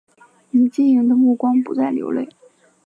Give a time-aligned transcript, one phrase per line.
[0.49, 2.27] 你晶莹的目光不再流泪